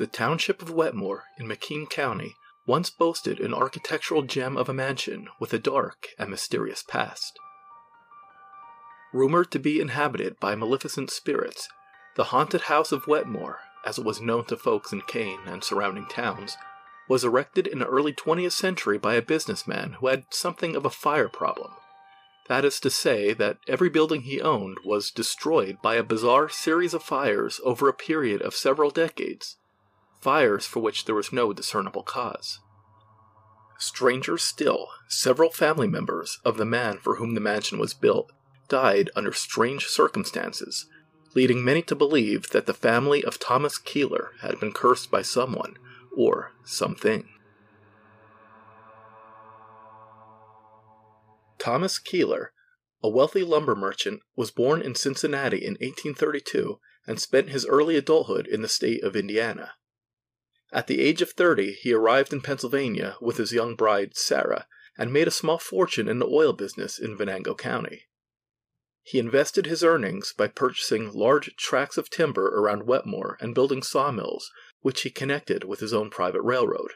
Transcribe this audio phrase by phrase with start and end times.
[0.00, 5.28] The township of Wetmore in McKean County once boasted an architectural gem of a mansion
[5.38, 7.38] with a dark and mysterious past.
[9.12, 11.68] Rumored to be inhabited by maleficent spirits,
[12.16, 16.06] the haunted house of Wetmore, as it was known to folks in Kane and surrounding
[16.06, 16.56] towns,
[17.06, 20.90] was erected in the early 20th century by a businessman who had something of a
[20.90, 21.72] fire problem.
[22.48, 26.94] That is to say, that every building he owned was destroyed by a bizarre series
[26.94, 29.58] of fires over a period of several decades,
[30.20, 32.60] fires for which there was no discernible cause.
[33.78, 38.30] Stranger still, several family members of the man for whom the mansion was built
[38.68, 40.86] died under strange circumstances,
[41.34, 45.76] leading many to believe that the family of Thomas Keelor had been cursed by someone
[46.16, 47.28] or something.
[51.58, 52.48] Thomas Keelor,
[53.02, 58.46] a wealthy lumber merchant, was born in Cincinnati in 1832 and spent his early adulthood
[58.46, 59.72] in the state of Indiana.
[60.72, 64.66] At the age of 30, he arrived in Pennsylvania with his young bride, Sarah,
[64.96, 68.04] and made a small fortune in the oil business in Venango County.
[69.02, 74.50] He invested his earnings by purchasing large tracts of timber around Wetmore and building sawmills,
[74.80, 76.92] which he connected with his own private railroad.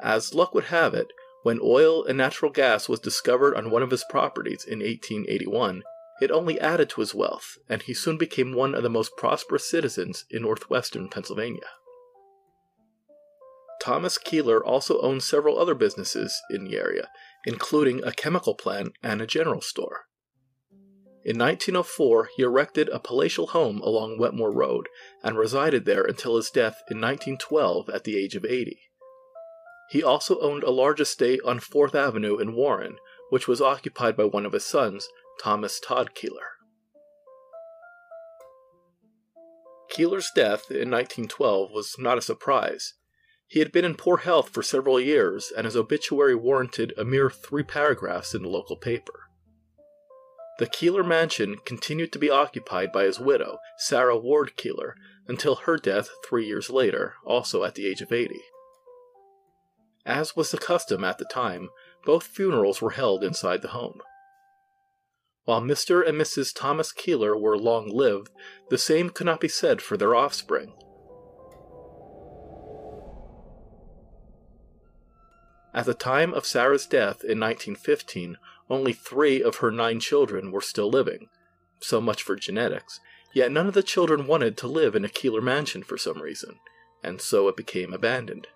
[0.00, 1.12] As luck would have it,
[1.42, 5.84] when oil and natural gas was discovered on one of his properties in 1881,
[6.20, 9.68] it only added to his wealth, and he soon became one of the most prosperous
[9.68, 11.68] citizens in northwestern Pennsylvania.
[13.80, 17.08] Thomas Keelor also owned several other businesses in the area,
[17.44, 20.06] including a chemical plant and a general store.
[21.24, 24.88] In 1904, he erected a palatial home along Wetmore Road
[25.24, 28.78] and resided there until his death in 1912 at the age of 80.
[29.90, 32.96] He also owned a large estate on 4th Avenue in Warren,
[33.30, 35.08] which was occupied by one of his sons,
[35.42, 36.56] Thomas Todd Keelor.
[39.90, 42.94] Keelor's death in 1912 was not a surprise.
[43.46, 47.30] He had been in poor health for several years, and his obituary warranted a mere
[47.30, 49.30] three paragraphs in the local paper.
[50.58, 54.94] The Keelor mansion continued to be occupied by his widow, Sarah Ward Keelor,
[55.28, 58.40] until her death three years later, also at the age of 80.
[60.04, 61.68] As was the custom at the time,
[62.04, 64.00] both funerals were held inside the home.
[65.46, 66.06] While Mr.
[66.06, 66.52] and Mrs.
[66.52, 68.32] Thomas Keelor were long lived,
[68.68, 70.72] the same could not be said for their offspring.
[75.72, 80.60] At the time of Sarah's death in 1915, only three of her nine children were
[80.60, 81.28] still living.
[81.80, 82.98] So much for genetics.
[83.32, 86.58] Yet none of the children wanted to live in a Keelor mansion for some reason,
[87.04, 88.48] and so it became abandoned.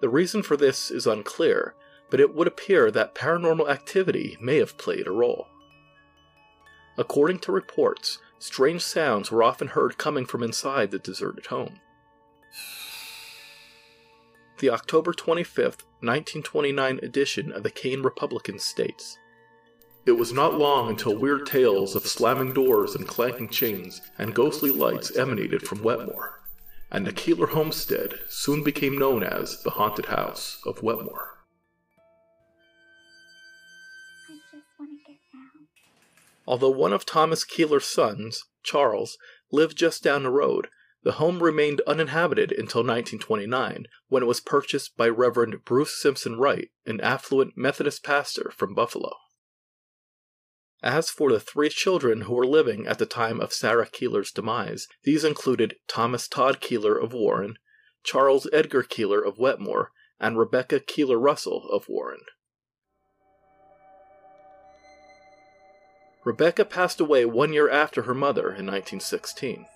[0.00, 1.74] The reason for this is unclear,
[2.08, 5.48] but it would appear that paranormal activity may have played a role.
[6.98, 11.80] According to reports, strange sounds were often heard coming from inside the deserted home.
[14.58, 15.64] The October 25,
[16.00, 19.18] 1929 edition of the Kane Republican states
[20.06, 24.70] It was not long until weird tales of slamming doors and clanking chains and ghostly
[24.70, 26.40] lights emanated from Wetmore,
[26.90, 31.35] and the Keelor homestead soon became known as the Haunted House of Wetmore.
[36.46, 39.18] Although one of Thomas Keelor's sons, Charles,
[39.50, 40.68] lived just down the road,
[41.02, 46.70] the home remained uninhabited until 1929, when it was purchased by Reverend Bruce Simpson Wright,
[46.84, 49.12] an affluent Methodist pastor from Buffalo.
[50.82, 54.86] As for the three children who were living at the time of Sarah Keelor's demise,
[55.04, 57.56] these included Thomas Todd Keelor of Warren,
[58.04, 59.90] Charles Edgar Keelor of Wetmore,
[60.20, 62.20] and Rebecca Keelor Russell of Warren.
[66.26, 69.66] Rebecca passed away one year after her mother in 1916.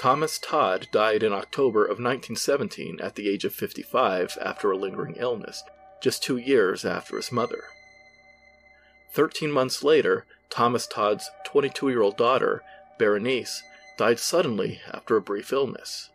[0.00, 5.16] Thomas Todd died in October of 1917 at the age of 55 after a lingering
[5.18, 5.62] illness,
[6.00, 7.64] just two years after his mother.
[9.12, 12.62] Thirteen months later, Thomas Todd's 22 year old daughter,
[12.98, 13.62] Berenice,
[13.98, 16.08] died suddenly after a brief illness.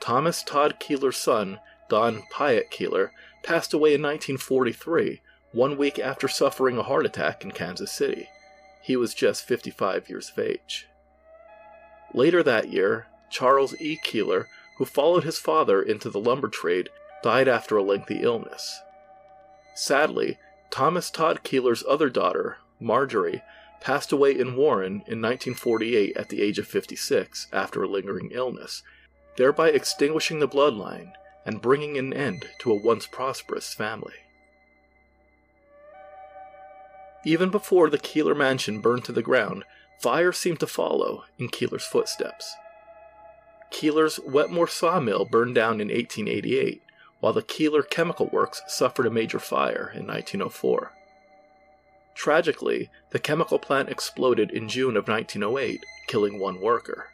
[0.00, 3.10] Thomas Todd Keelor's son, Don Pyatt Keelor,
[3.42, 5.20] passed away in 1943
[5.54, 8.28] one week after suffering a heart attack in Kansas City.
[8.82, 10.88] He was just 55 years of age.
[12.12, 13.96] Later that year, Charles E.
[14.04, 14.46] Keelor,
[14.78, 16.90] who followed his father into the lumber trade,
[17.22, 18.80] died after a lengthy illness.
[19.76, 20.38] Sadly,
[20.70, 23.42] Thomas Todd Keelor's other daughter, Marjorie,
[23.80, 28.82] passed away in Warren in 1948 at the age of 56 after a lingering illness,
[29.36, 31.12] thereby extinguishing the bloodline
[31.46, 34.23] and bringing an end to a once prosperous family.
[37.24, 39.64] Even before the Keelor mansion burned to the ground,
[39.98, 42.54] fire seemed to follow in Keelor's footsteps.
[43.70, 46.82] Keelor's Wetmore sawmill burned down in 1888,
[47.20, 50.92] while the Keelor Chemical Works suffered a major fire in 1904.
[52.14, 57.08] Tragically, the chemical plant exploded in June of 1908, killing one worker.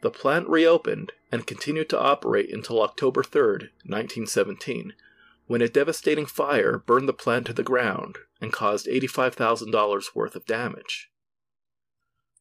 [0.00, 3.42] The plant reopened and continued to operate until October 3,
[3.84, 4.94] 1917,
[5.52, 10.46] when a devastating fire burned the plant to the ground and caused $85,000 worth of
[10.46, 11.10] damage.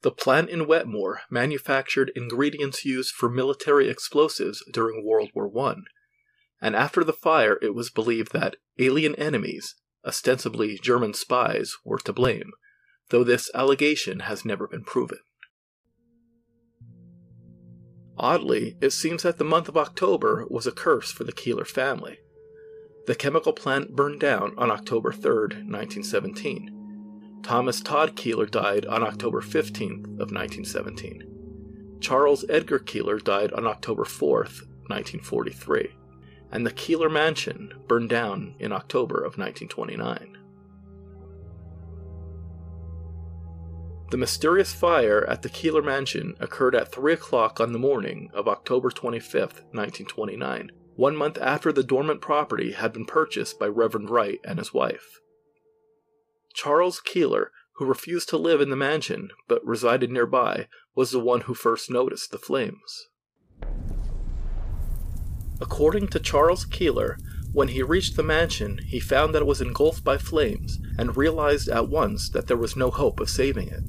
[0.01, 5.75] The plant in Wetmore manufactured ingredients used for military explosives during World War I,
[6.61, 9.75] and after the fire it was believed that alien enemies,
[10.07, 12.51] ostensibly German spies, were to blame,
[13.09, 15.19] though this allegation has never been proven.
[18.17, 22.19] Oddly, it seems that the month of October was a curse for the Keelor family.
[23.07, 27.39] The chemical plant burned down on October 3, 1917.
[27.41, 31.97] Thomas Todd Keelor died on October 15th of 1917.
[31.99, 35.89] Charles Edgar Keelor died on October 4th, 1943.
[36.51, 40.37] And the Keelor Mansion burned down in October of 1929.
[44.11, 48.47] The mysterious fire at the Keelor Mansion occurred at 3 o'clock on the morning of
[48.47, 49.39] October 25,
[49.71, 54.73] 1929, one month after the dormant property had been purchased by Reverend Wright and his
[54.73, 55.19] wife.
[56.53, 61.41] Charles Keelor, who refused to live in the mansion but resided nearby, was the one
[61.41, 63.07] who first noticed the flames.
[65.61, 67.17] According to Charles Keelor,
[67.53, 71.69] when he reached the mansion, he found that it was engulfed by flames and realized
[71.69, 73.83] at once that there was no hope of saving it.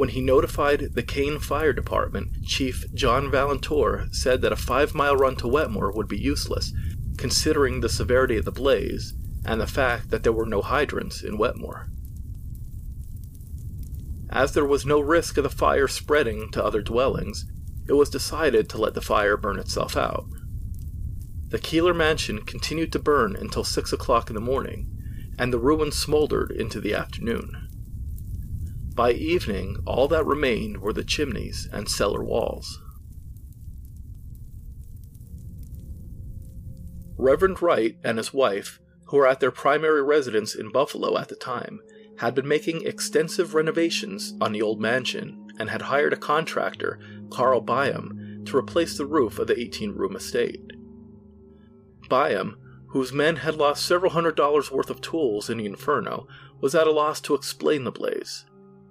[0.00, 5.14] When he notified the Kane Fire Department, Chief John Valentour said that a five mile
[5.14, 6.72] run to Wetmore would be useless,
[7.18, 9.12] considering the severity of the blaze
[9.44, 11.90] and the fact that there were no hydrants in Wetmore.
[14.30, 17.44] As there was no risk of the fire spreading to other dwellings,
[17.86, 20.24] it was decided to let the fire burn itself out.
[21.48, 24.90] The Keelor mansion continued to burn until 6 o'clock in the morning,
[25.38, 27.66] and the ruins smoldered into the afternoon.
[29.00, 32.82] By evening, all that remained were the chimneys and cellar walls.
[37.16, 41.34] Reverend Wright and his wife, who were at their primary residence in Buffalo at the
[41.34, 41.80] time,
[42.18, 47.00] had been making extensive renovations on the old mansion and had hired a contractor,
[47.30, 50.72] Carl Byam, to replace the roof of the 18 room estate.
[52.10, 56.28] Byam, whose men had lost several hundred dollars worth of tools in the inferno,
[56.60, 58.44] was at a loss to explain the blaze.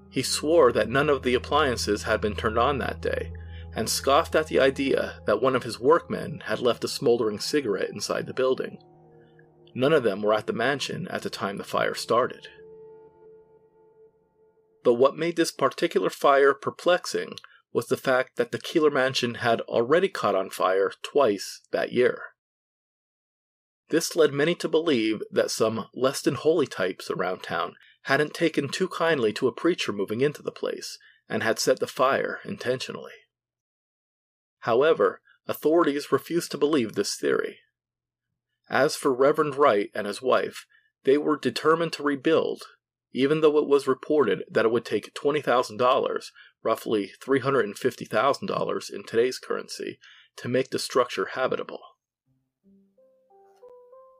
[0.09, 3.31] He swore that none of the appliances had been turned on that day,
[3.75, 7.91] and scoffed at the idea that one of his workmen had left a smoldering cigarette
[7.91, 8.79] inside the building.
[9.75, 12.47] None of them were at the mansion at the time the fire started.
[14.83, 17.35] But what made this particular fire perplexing
[17.71, 22.23] was the fact that the Keelor mansion had already caught on fire twice that year.
[23.89, 28.69] This led many to believe that some less than holy types around town hadn't taken
[28.69, 33.11] too kindly to a preacher moving into the place and had set the fire intentionally.
[34.59, 37.59] However, authorities refused to believe this theory.
[38.69, 40.65] As for Reverend Wright and his wife,
[41.03, 42.63] they were determined to rebuild,
[43.11, 46.23] even though it was reported that it would take $20,000,
[46.63, 49.99] roughly $350,000 in today's currency,
[50.35, 51.79] to make the structure habitable.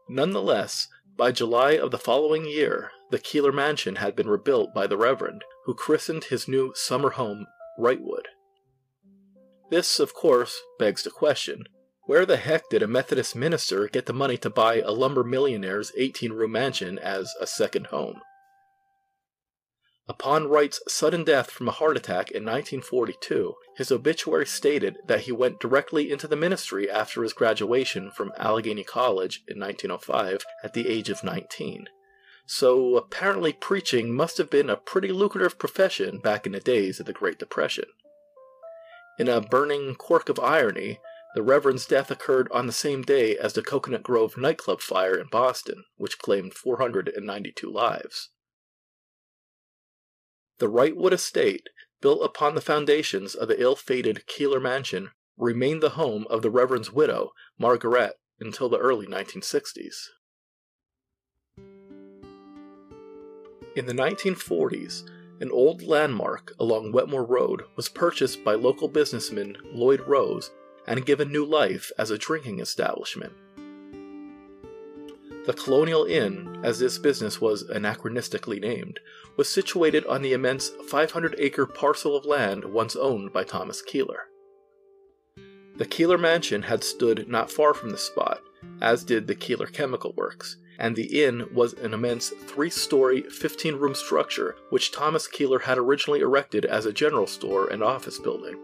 [0.07, 4.97] Nonetheless, by July of the following year, the Keelor mansion had been rebuilt by the
[4.97, 7.47] Reverend, who christened his new summer home
[7.79, 8.25] Wrightwood.
[9.69, 11.65] This, of course, begs the question
[12.05, 15.91] where the heck did a Methodist minister get the money to buy a lumber millionaire's
[15.95, 18.21] 18 room mansion as a second home?
[20.07, 25.31] Upon Wright's sudden death from a heart attack in 1942, his obituary stated that he
[25.31, 30.87] went directly into the ministry after his graduation from Allegheny College in 1905 at the
[30.87, 31.89] age of 19.
[32.51, 37.05] So apparently, preaching must have been a pretty lucrative profession back in the days of
[37.05, 37.85] the Great Depression.
[39.19, 40.99] In a burning quirk of irony,
[41.35, 45.27] the Reverend's death occurred on the same day as the Cocoanut Grove nightclub fire in
[45.27, 48.31] Boston, which claimed 492 lives.
[50.57, 51.69] The Wrightwood estate,
[52.01, 56.49] built upon the foundations of the ill fated Keelor Mansion, remained the home of the
[56.49, 57.29] Reverend's widow,
[57.59, 60.07] Margaret, until the early 1960s.
[63.79, 65.09] In the 1940s,
[65.39, 70.51] an old landmark along Wetmore Road was purchased by local businessman Lloyd Rose
[70.85, 73.31] and given new life as a drinking establishment.
[75.45, 78.99] The Colonial Inn, as this business was anachronistically named,
[79.37, 84.27] was situated on the immense 500 acre parcel of land once owned by Thomas Keelor.
[85.77, 88.41] The Keelor Mansion had stood not far from the spot,
[88.81, 93.75] as did the Keelor Chemical Works, and the inn was an immense three story, 15
[93.75, 98.57] room structure which Thomas Keelor had originally erected as a general store and office building.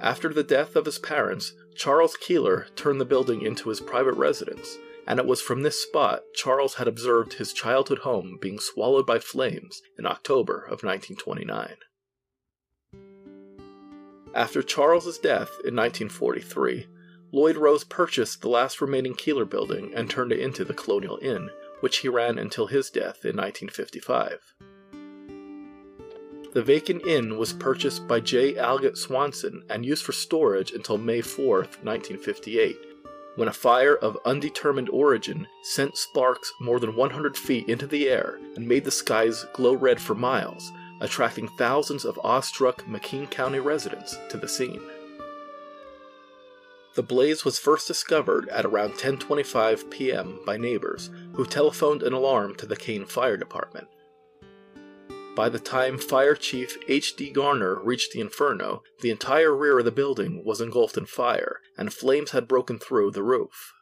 [0.00, 4.76] After the death of his parents, Charles Keelor turned the building into his private residence,
[5.06, 9.18] and it was from this spot Charles had observed his childhood home being swallowed by
[9.18, 11.76] flames in October of 1929.
[14.34, 16.86] After Charles's death in 1943,
[17.30, 21.50] Lloyd Rose purchased the last remaining Keelor building and turned it into the Colonial Inn,
[21.80, 24.54] which he ran until his death in 1955.
[26.54, 28.54] The vacant inn was purchased by J.
[28.54, 32.76] Algett Swanson and used for storage until May 4, 1958,
[33.36, 38.40] when a fire of undetermined origin sent sparks more than 100 feet into the air
[38.56, 44.16] and made the skies glow red for miles, attracting thousands of awestruck McKean County residents
[44.30, 44.80] to the scene.
[46.98, 50.40] The blaze was first discovered at around 10:25 p.m.
[50.44, 53.86] by neighbors who telephoned an alarm to the Kane Fire Department.
[55.36, 57.30] By the time Fire Chief H.D.
[57.30, 61.94] Garner reached the inferno, the entire rear of the building was engulfed in fire, and
[61.94, 63.74] flames had broken through the roof.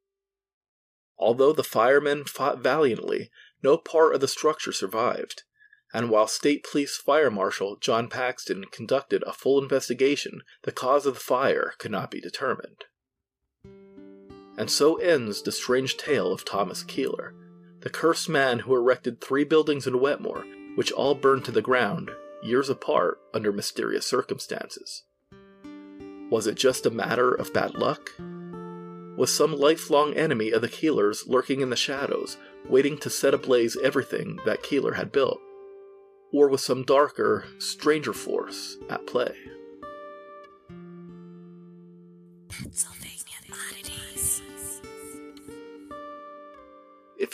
[1.16, 3.30] Although the firemen fought valiantly,
[3.62, 5.44] no part of the structure survived,
[5.90, 11.14] and while State Police Fire Marshal John Paxton conducted a full investigation, the cause of
[11.14, 12.84] the fire could not be determined.
[14.58, 17.32] And so ends the strange tale of Thomas Keelor,
[17.80, 20.44] the cursed man who erected three buildings in Wetmore,
[20.76, 22.10] which all burned to the ground,
[22.42, 25.04] years apart, under mysterious circumstances.
[26.30, 28.10] Was it just a matter of bad luck?
[29.16, 32.36] Was some lifelong enemy of the Keelors lurking in the shadows,
[32.68, 35.40] waiting to set ablaze everything that Keelor had built?
[36.32, 39.34] Or was some darker, stranger force at play?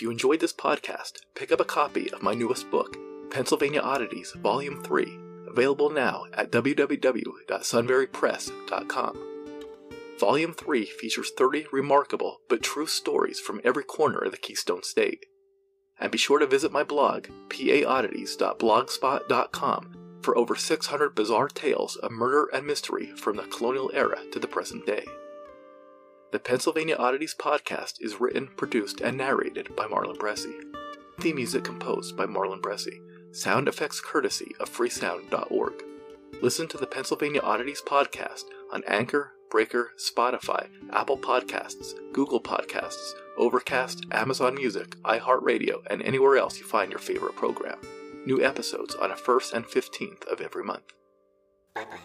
[0.03, 2.97] If you enjoyed this podcast, pick up a copy of my newest book,
[3.31, 5.17] Pennsylvania Oddities, Volume 3,
[5.47, 9.19] available now at www.sunburypress.com.
[10.19, 15.25] Volume 3 features 30 remarkable but true stories from every corner of the Keystone State.
[16.01, 22.51] And be sure to visit my blog, paoddities.blogspot.com, for over 600 bizarre tales of murder
[22.53, 25.05] and mystery from the colonial era to the present day.
[26.33, 30.63] The Pennsylvania Oddities podcast is written, produced, and narrated by Marlon Bressi.
[31.21, 33.01] Theme music composed by Marlon Bressi.
[33.33, 35.85] Sound effects courtesy of freesound.org.
[36.41, 44.07] Listen to the Pennsylvania Oddities podcast on Anchor, Breaker, Spotify, Apple Podcasts, Google Podcasts, Overcast,
[44.11, 47.77] Amazon Music, iHeartRadio, and anywhere else you find your favorite program.
[48.25, 50.95] New episodes on a 1st and 15th of every month.
[51.75, 51.99] Bye bye.